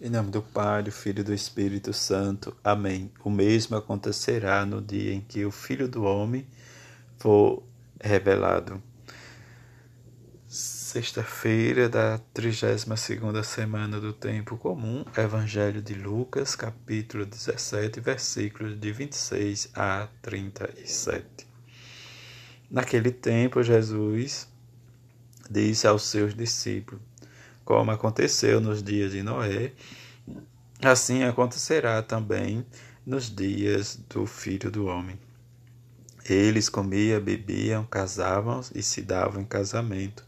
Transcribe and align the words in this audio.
Em 0.00 0.10
nome 0.10 0.28
do 0.32 0.42
Pai, 0.42 0.82
do 0.82 0.90
Filho 0.90 1.20
e 1.20 1.22
do 1.22 1.32
Espírito 1.32 1.92
Santo. 1.92 2.54
Amém. 2.64 3.12
O 3.22 3.30
mesmo 3.30 3.76
acontecerá 3.76 4.66
no 4.66 4.82
dia 4.82 5.14
em 5.14 5.20
que 5.20 5.44
o 5.44 5.52
Filho 5.52 5.86
do 5.86 6.02
Homem 6.02 6.44
for 7.16 7.62
revelado. 8.00 8.82
Sexta-feira 10.48 11.88
da 11.88 12.20
32ª 12.34 13.44
semana 13.44 14.00
do 14.00 14.12
tempo 14.12 14.56
comum, 14.56 15.04
Evangelho 15.16 15.80
de 15.80 15.94
Lucas, 15.94 16.56
capítulo 16.56 17.24
17, 17.24 18.00
versículos 18.00 18.78
de 18.78 18.90
26 18.90 19.70
a 19.74 20.08
37. 20.20 21.46
Naquele 22.68 23.12
tempo, 23.12 23.62
Jesus 23.62 24.48
disse 25.48 25.86
aos 25.86 26.02
seus 26.02 26.34
discípulos: 26.34 27.00
como 27.64 27.90
aconteceu 27.90 28.60
nos 28.60 28.82
dias 28.82 29.12
de 29.12 29.22
Noé, 29.22 29.72
assim 30.82 31.22
acontecerá 31.24 32.02
também 32.02 32.64
nos 33.06 33.34
dias 33.34 33.98
do 34.08 34.26
Filho 34.26 34.70
do 34.70 34.86
Homem. 34.86 35.18
Eles 36.28 36.68
comiam, 36.68 37.20
bebiam, 37.20 37.84
casavam 37.84 38.60
e 38.74 38.82
se 38.82 39.02
davam 39.02 39.42
em 39.42 39.44
casamento, 39.44 40.24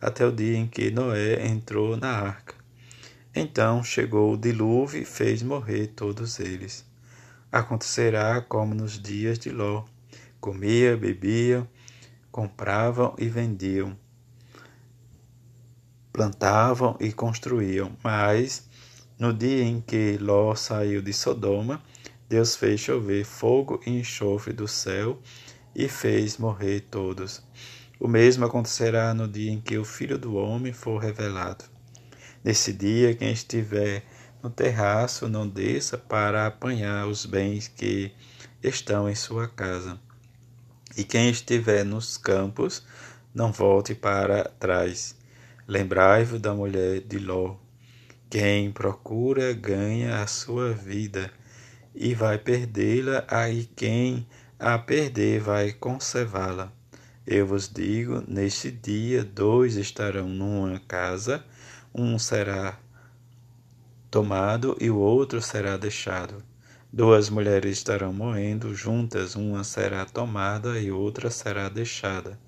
até 0.00 0.24
o 0.26 0.32
dia 0.32 0.56
em 0.56 0.66
que 0.66 0.90
Noé 0.90 1.46
entrou 1.46 1.96
na 1.96 2.10
arca. 2.10 2.54
Então 3.34 3.84
chegou 3.84 4.32
o 4.32 4.38
dilúvio 4.38 5.02
e 5.02 5.04
fez 5.04 5.42
morrer 5.42 5.88
todos 5.88 6.40
eles. 6.40 6.84
Acontecerá 7.52 8.40
como 8.40 8.74
nos 8.74 9.00
dias 9.00 9.38
de 9.38 9.50
Ló: 9.50 9.84
comia, 10.40 10.96
bebiam, 10.96 11.68
compravam 12.30 13.14
e 13.18 13.28
vendiam 13.28 13.96
plantavam 16.18 16.96
e 16.98 17.12
construíam. 17.12 17.96
Mas, 18.02 18.68
no 19.16 19.32
dia 19.32 19.62
em 19.62 19.80
que 19.80 20.18
Ló 20.20 20.52
saiu 20.56 21.00
de 21.00 21.12
Sodoma, 21.12 21.80
Deus 22.28 22.56
fez 22.56 22.80
chover 22.80 23.24
fogo 23.24 23.80
e 23.86 23.90
enxofre 24.00 24.52
do 24.52 24.66
céu 24.66 25.20
e 25.76 25.88
fez 25.88 26.36
morrer 26.36 26.80
todos. 26.90 27.40
O 28.00 28.08
mesmo 28.08 28.44
acontecerá 28.44 29.14
no 29.14 29.28
dia 29.28 29.52
em 29.52 29.60
que 29.60 29.78
o 29.78 29.84
Filho 29.84 30.18
do 30.18 30.34
Homem 30.34 30.72
for 30.72 30.98
revelado. 30.98 31.64
Nesse 32.42 32.72
dia, 32.72 33.14
quem 33.14 33.30
estiver 33.30 34.02
no 34.42 34.50
terraço 34.50 35.28
não 35.28 35.48
desça 35.48 35.96
para 35.96 36.48
apanhar 36.48 37.06
os 37.06 37.24
bens 37.24 37.68
que 37.68 38.10
estão 38.60 39.08
em 39.08 39.14
sua 39.14 39.46
casa. 39.46 40.00
E 40.96 41.04
quem 41.04 41.30
estiver 41.30 41.84
nos 41.84 42.16
campos, 42.16 42.82
não 43.32 43.52
volte 43.52 43.94
para 43.94 44.42
trás. 44.58 45.17
Lembrai-vos 45.70 46.40
da 46.40 46.54
mulher 46.54 47.02
de 47.02 47.18
Ló. 47.18 47.56
Quem 48.30 48.72
procura 48.72 49.52
ganha 49.52 50.22
a 50.22 50.26
sua 50.26 50.72
vida 50.72 51.30
e 51.94 52.14
vai 52.14 52.38
perdê-la, 52.38 53.22
aí 53.28 53.68
quem 53.76 54.26
a 54.58 54.78
perder 54.78 55.40
vai 55.42 55.74
conservá-la. 55.74 56.72
Eu 57.26 57.46
vos 57.46 57.68
digo: 57.68 58.24
neste 58.26 58.70
dia, 58.70 59.22
dois 59.22 59.76
estarão 59.76 60.26
numa 60.26 60.80
casa, 60.88 61.44
um 61.94 62.18
será 62.18 62.78
tomado 64.10 64.74
e 64.80 64.88
o 64.88 64.96
outro 64.96 65.42
será 65.42 65.76
deixado. 65.76 66.42
Duas 66.90 67.28
mulheres 67.28 67.76
estarão 67.76 68.10
morrendo 68.14 68.74
juntas, 68.74 69.36
uma 69.36 69.62
será 69.62 70.06
tomada 70.06 70.80
e 70.80 70.90
outra 70.90 71.30
será 71.30 71.68
deixada. 71.68 72.38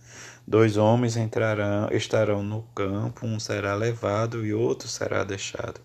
Dois 0.51 0.77
homens 0.77 1.17
entrarão, 1.17 1.89
estarão 1.93 2.43
no 2.43 2.63
campo, 2.75 3.25
um 3.25 3.39
será 3.39 3.77
levado 3.77 4.45
e 4.45 4.53
outro 4.53 4.89
será 4.89 5.23
deixado. 5.23 5.81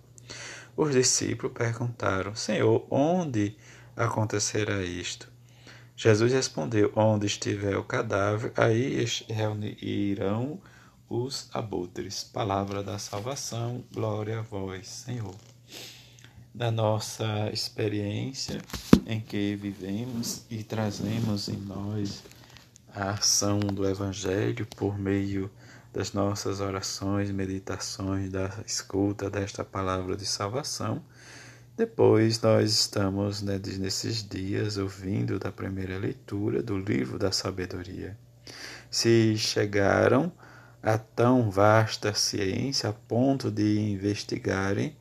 Os 0.75 0.91
discípulos 0.91 1.55
perguntaram: 1.55 2.33
Senhor, 2.33 2.83
onde 2.89 3.55
acontecerá 3.95 4.81
isto? 4.81 5.31
Jesus 5.95 6.33
respondeu: 6.33 6.91
Onde 6.95 7.27
estiver 7.27 7.77
o 7.77 7.83
cadáver, 7.83 8.51
aí 8.57 9.05
reunirão 9.29 10.59
os 11.07 11.47
abutres. 11.53 12.23
Palavra 12.23 12.81
da 12.81 12.97
salvação, 12.97 13.83
glória 13.93 14.39
a 14.39 14.41
vós, 14.41 14.87
Senhor. 14.87 15.35
Da 16.51 16.71
nossa 16.71 17.51
experiência 17.53 18.59
em 19.05 19.19
que 19.19 19.55
vivemos 19.55 20.43
e 20.49 20.63
trazemos 20.63 21.49
em 21.49 21.57
nós 21.57 22.23
a 22.95 23.11
ação 23.11 23.59
do 23.59 23.85
Evangelho 23.87 24.65
por 24.77 24.97
meio 24.97 25.51
das 25.91 26.13
nossas 26.13 26.61
orações, 26.61 27.29
meditações, 27.29 28.31
da 28.31 28.49
escuta 28.65 29.29
desta 29.29 29.65
palavra 29.65 30.15
de 30.15 30.25
salvação. 30.25 31.03
Depois 31.75 32.41
nós 32.41 32.71
estamos 32.71 33.41
né, 33.41 33.59
nesses 33.79 34.23
dias 34.27 34.77
ouvindo 34.77 35.37
da 35.37 35.51
primeira 35.51 35.97
leitura 35.97 36.63
do 36.63 36.77
livro 36.77 37.19
da 37.19 37.33
sabedoria. 37.33 38.17
Se 38.89 39.35
chegaram 39.37 40.31
a 40.81 40.97
tão 40.97 41.51
vasta 41.51 42.13
ciência 42.13 42.89
a 42.89 42.93
ponto 42.93 43.51
de 43.51 43.77
investigarem 43.77 44.95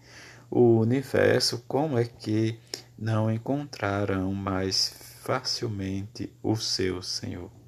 o 0.50 0.80
universo, 0.80 1.62
como 1.68 1.96
é 1.96 2.04
que 2.04 2.58
não 2.98 3.30
encontrarão 3.30 4.32
mais 4.34 4.92
facilmente 5.22 6.32
o 6.42 6.56
seu 6.56 7.00
Senhor? 7.00 7.63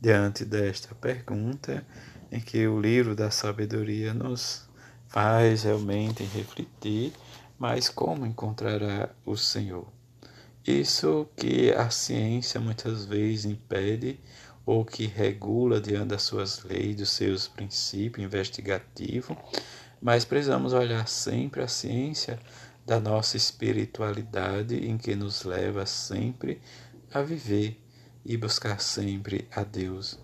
Diante 0.00 0.44
desta 0.44 0.94
pergunta, 0.94 1.84
em 2.30 2.40
que 2.40 2.66
o 2.66 2.80
livro 2.80 3.14
da 3.14 3.30
sabedoria 3.30 4.12
nos 4.12 4.68
faz 5.08 5.62
realmente 5.62 6.24
refletir, 6.24 7.12
mas 7.58 7.88
como 7.88 8.26
encontrará 8.26 9.10
o 9.24 9.36
Senhor? 9.36 9.86
Isso 10.66 11.28
que 11.36 11.72
a 11.72 11.90
ciência 11.90 12.58
muitas 12.58 13.04
vezes 13.04 13.44
impede 13.44 14.18
ou 14.66 14.84
que 14.84 15.06
regula 15.06 15.80
diante 15.80 16.08
das 16.08 16.22
suas 16.22 16.64
leis, 16.64 16.96
dos 16.96 17.10
seus 17.10 17.46
princípios 17.46 18.24
investigativos, 18.24 19.36
mas 20.00 20.24
precisamos 20.24 20.72
olhar 20.72 21.06
sempre 21.06 21.62
a 21.62 21.68
ciência 21.68 22.38
da 22.86 22.98
nossa 22.98 23.36
espiritualidade, 23.36 24.76
em 24.76 24.98
que 24.98 25.14
nos 25.14 25.44
leva 25.44 25.86
sempre 25.86 26.60
a 27.12 27.22
viver 27.22 27.83
e 28.24 28.36
buscar 28.36 28.80
sempre 28.80 29.48
a 29.54 29.62
Deus. 29.62 30.18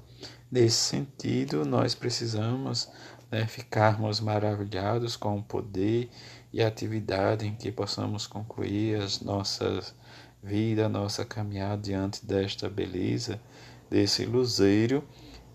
Nesse 0.51 0.77
sentido, 0.77 1.65
nós 1.65 1.95
precisamos 1.95 2.89
né, 3.31 3.47
ficarmos 3.47 4.21
maravilhados 4.21 5.17
com 5.17 5.39
o 5.39 5.43
poder 5.43 6.11
e 6.53 6.63
atividade 6.63 7.47
em 7.47 7.55
que 7.55 7.71
possamos 7.71 8.27
concluir 8.27 9.01
as 9.01 9.21
nossas 9.21 9.95
vida, 10.43 10.89
nossa 10.89 11.25
caminhada 11.25 11.83
diante 11.83 12.25
desta 12.25 12.69
beleza, 12.69 13.41
desse 13.91 14.25
luzeiro 14.25 15.05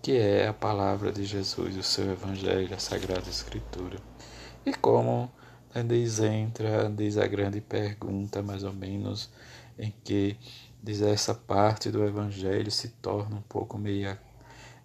que 0.06 0.16
é 0.16 0.46
a 0.46 0.52
palavra 0.52 1.10
de 1.10 1.24
Jesus, 1.24 1.76
o 1.76 1.82
seu 1.82 2.12
Evangelho, 2.12 2.72
a 2.72 2.78
Sagrada 2.78 3.28
Escritura. 3.28 3.98
E 4.64 4.72
como 4.72 5.28
né, 5.74 5.82
diz, 5.82 6.20
entra, 6.20 6.88
diz 6.88 7.18
a 7.18 7.26
grande 7.26 7.60
pergunta, 7.60 8.40
mais 8.40 8.62
ou 8.62 8.72
menos, 8.72 9.28
em 9.76 9.92
que 10.04 10.36
diz 10.86 11.02
essa 11.02 11.34
parte 11.34 11.90
do 11.90 12.04
Evangelho 12.04 12.70
se 12.70 12.90
torna 13.02 13.34
um 13.34 13.42
pouco 13.42 13.76
meio, 13.76 14.16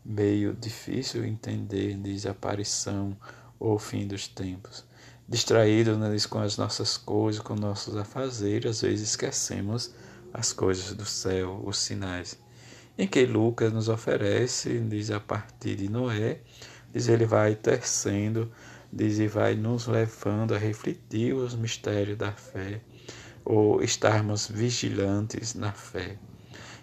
meio 0.04 0.52
difícil 0.52 1.24
entender, 1.24 1.96
diz 1.96 2.26
aparição 2.26 3.16
ou 3.60 3.78
fim 3.78 4.08
dos 4.08 4.28
tempos. 4.28 4.84
Distraídos 5.30 6.00
né, 6.00 6.10
com 6.28 6.40
as 6.40 6.58
nossas 6.58 6.98
coisas, 6.98 7.40
com 7.40 7.54
nossos 7.54 7.96
afazeres, 7.96 8.78
às 8.78 8.82
vezes 8.82 9.10
esquecemos 9.10 9.94
as 10.34 10.52
coisas 10.52 10.92
do 10.96 11.06
céu, 11.06 11.62
os 11.64 11.78
sinais. 11.78 12.36
Em 12.98 13.08
que 13.08 13.24
Lucas 13.24 13.72
nos 13.72 13.88
oferece, 13.88 14.80
diz 14.80 15.12
a 15.12 15.20
partir 15.20 15.76
de 15.76 15.88
Noé, 15.88 16.40
diz 16.92 17.10
ele 17.10 17.28
vai 17.28 17.54
tecendo, 17.54 18.52
diz 18.92 19.20
e 19.20 19.28
vai 19.28 19.54
nos 19.54 19.86
levando 19.86 20.56
a 20.56 20.58
refletir 20.58 21.36
os 21.36 21.54
mistérios 21.54 22.18
da 22.18 22.32
fé 22.32 22.82
ou 23.46 23.82
estarmos 23.84 24.48
vigilantes 24.48 25.54
na 25.54 25.72
fé. 25.72 26.18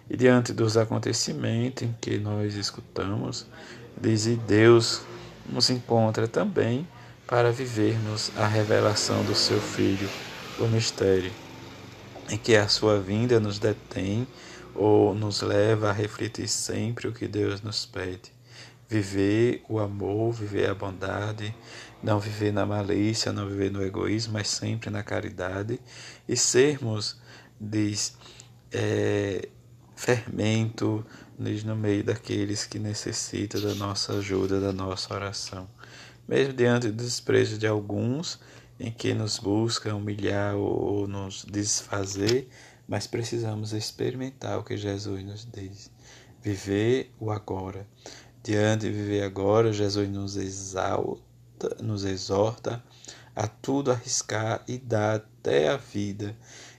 E 0.09 0.17
diante 0.17 0.53
dos 0.53 0.77
acontecimentos 0.77 1.83
em 1.83 1.95
que 2.01 2.17
nós 2.17 2.55
escutamos, 2.55 3.45
diz 3.99 4.25
Deus 4.47 5.01
nos 5.45 5.69
encontra 5.69 6.27
também 6.27 6.87
para 7.27 7.51
vivermos 7.51 8.31
a 8.35 8.47
revelação 8.47 9.23
do 9.23 9.35
seu 9.35 9.59
Filho, 9.59 10.09
o 10.59 10.67
mistério, 10.67 11.31
em 12.29 12.37
que 12.37 12.55
a 12.55 12.67
sua 12.67 12.99
vinda 12.99 13.39
nos 13.39 13.59
detém 13.59 14.27
ou 14.73 15.13
nos 15.13 15.41
leva 15.41 15.89
a 15.89 15.93
refletir 15.93 16.47
sempre 16.47 17.07
o 17.07 17.13
que 17.13 17.27
Deus 17.27 17.61
nos 17.61 17.85
pede 17.85 18.38
viver 18.89 19.63
o 19.69 19.79
amor, 19.79 20.33
viver 20.33 20.67
a 20.67 20.73
bondade, 20.73 21.55
não 22.01 22.19
viver 22.19 22.51
na 22.51 22.65
malícia, 22.65 23.31
não 23.31 23.47
viver 23.47 23.71
no 23.71 23.83
egoísmo, 23.83 24.33
mas 24.33 24.47
sempre 24.47 24.89
na 24.89 25.03
caridade 25.03 25.79
e 26.27 26.35
sermos, 26.35 27.17
diz, 27.61 28.17
é, 28.71 29.47
fermento 29.95 31.05
diz, 31.37 31.63
no 31.63 31.75
meio 31.75 32.03
daqueles 32.03 32.65
que 32.65 32.79
necessitam 32.79 33.61
da 33.61 33.75
nossa 33.75 34.13
ajuda, 34.13 34.59
da 34.59 34.73
nossa 34.73 35.13
oração. 35.13 35.69
Mesmo 36.27 36.53
diante 36.53 36.87
do 36.87 37.03
desprezo 37.03 37.57
de 37.57 37.67
alguns 37.67 38.39
em 38.79 38.91
que 38.91 39.13
nos 39.13 39.37
busca 39.37 39.93
humilhar 39.93 40.55
ou 40.55 41.07
nos 41.07 41.45
desfazer, 41.45 42.49
mas 42.87 43.05
precisamos 43.05 43.73
experimentar 43.73 44.57
o 44.57 44.63
que 44.63 44.75
Jesus 44.75 45.23
nos 45.23 45.45
diz, 45.45 45.91
viver 46.41 47.13
o 47.19 47.29
agora. 47.29 47.85
Diante 48.43 48.87
de 48.87 48.91
viver 48.91 49.23
agora, 49.23 49.73
Jesus 49.73 50.09
nos 50.09 50.37
exalta, 50.37 51.75
nos 51.81 52.05
exorta 52.05 52.81
a 53.35 53.47
tudo 53.47 53.91
arriscar 53.91 54.63
e 54.67 54.77
dar 54.77 55.15
até 55.15 55.69
a 55.69 55.77
vida. 55.77 56.35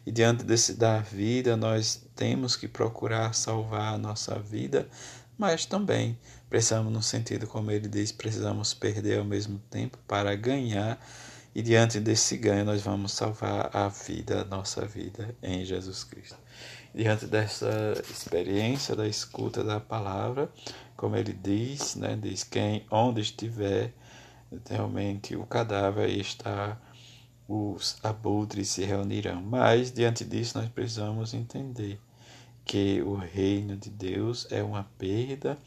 E 0.07 0.11
diante 0.11 0.43
desse 0.43 0.75
dar 0.75 1.03
vida, 1.03 1.57
nós 1.57 2.03
temos 2.17 2.57
que 2.57 2.67
procurar 2.67 3.35
salvar 3.35 3.95
a 3.95 3.99
nossa 3.99 4.39
vida, 4.39 4.89
mas 5.39 5.67
também 5.67 6.19
precisamos, 6.49 6.93
no 6.93 7.03
sentido 7.03 7.47
como 7.47 7.71
ele 7.71 7.89
diz, 7.89 8.11
precisamos 8.11 8.75
perder 8.75 9.19
ao 9.19 9.25
mesmo 9.25 9.59
tempo 9.71 9.99
para 10.07 10.35
ganhar. 10.35 10.99
E 11.55 11.63
diante 11.63 11.99
desse 11.99 12.37
ganho, 12.37 12.65
nós 12.65 12.81
vamos 12.81 13.13
salvar 13.13 13.71
a 13.75 13.89
vida, 13.89 14.43
a 14.43 14.45
nossa 14.45 14.87
vida 14.87 15.35
em 15.43 15.65
Jesus 15.65 16.05
Cristo. 16.05 16.39
Diante 16.95 17.27
dessa 17.27 17.95
experiência 18.11 18.97
da 18.97 19.07
escuta 19.07 19.63
da 19.63 19.79
palavra, 19.79 20.51
como 20.97 21.17
ele 21.17 21.33
diz, 21.33 21.95
né, 21.95 22.19
diz 22.21 22.43
quem 22.43 22.85
onde 22.91 23.21
estiver 23.21 23.95
realmente 24.69 25.37
o 25.37 25.47
cadáver 25.47 26.09
está, 26.11 26.81
os 27.47 27.97
abutres 28.03 28.69
se 28.69 28.85
reunirão. 28.85 29.41
Mas, 29.41 29.93
diante 29.93 30.25
disso, 30.25 30.59
nós 30.59 30.69
precisamos 30.69 31.33
entender 31.33 32.01
que 32.65 33.01
o 33.03 33.15
reino 33.15 33.77
de 33.77 33.91
Deus 33.91 34.47
é 34.51 34.63
uma 34.63 34.85
perda, 34.99 35.59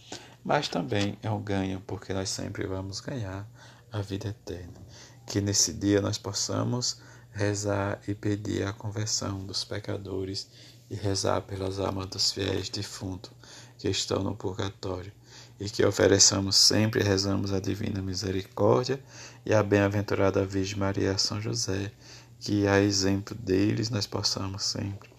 mas 0.43 0.67
também 0.67 1.17
é 1.21 1.29
um 1.29 1.41
ganho, 1.41 1.81
porque 1.87 2.13
nós 2.13 2.29
sempre 2.29 2.67
vamos 2.67 2.99
ganhar 2.99 3.47
a 3.91 4.01
vida 4.01 4.29
eterna. 4.29 4.81
Que 5.25 5.39
nesse 5.39 5.73
dia 5.73 6.01
nós 6.01 6.17
possamos 6.17 7.01
rezar 7.31 7.99
e 8.07 8.13
pedir 8.13 8.67
a 8.67 8.73
conversão 8.73 9.45
dos 9.45 9.63
pecadores 9.63 10.49
e 10.93 10.95
rezar 10.95 11.41
pelas 11.41 11.79
almas 11.79 12.05
dos 12.05 12.31
fiéis 12.31 12.69
defuntos 12.69 13.31
que 13.79 13.89
estão 13.89 14.21
no 14.21 14.35
purgatório 14.35 15.11
e 15.59 15.67
que 15.67 15.83
ofereçamos 15.83 16.55
sempre 16.55 17.01
e 17.01 17.03
rezamos 17.03 17.51
a 17.51 17.59
divina 17.59 17.99
misericórdia 17.99 19.03
e 19.43 19.53
a 19.53 19.63
bem-aventurada 19.63 20.45
Virgem 20.45 20.77
Maria 20.77 21.17
São 21.17 21.41
José, 21.41 21.91
que 22.39 22.67
a 22.67 22.79
exemplo 22.79 23.35
deles 23.35 23.89
nós 23.89 24.05
possamos 24.05 24.63
sempre 24.63 25.09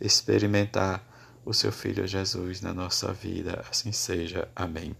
experimentar 0.00 1.04
o 1.44 1.52
seu 1.52 1.72
Filho 1.72 2.06
Jesus 2.06 2.60
na 2.60 2.72
nossa 2.72 3.12
vida. 3.12 3.64
Assim 3.68 3.90
seja. 3.90 4.48
Amém. 4.54 4.94